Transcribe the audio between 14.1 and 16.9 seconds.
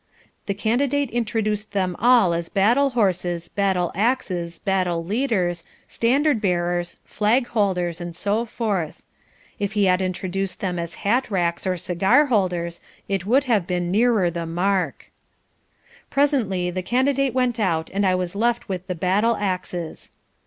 the mark. Presently the